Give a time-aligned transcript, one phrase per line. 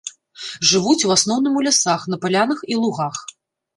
[0.69, 3.25] Жывуць у асноўным у лясах, на палянах і лугах.